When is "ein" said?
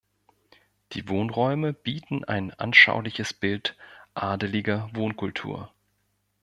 2.23-2.49